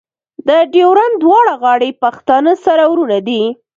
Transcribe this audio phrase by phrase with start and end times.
[0.47, 3.41] د ډیورنډ دواړه غاړې پښتانه سره ورونه دي.